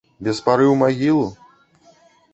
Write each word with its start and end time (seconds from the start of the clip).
Без 0.27 0.39
пары 0.47 0.65
ў 0.71 0.75
магілу? 0.83 1.27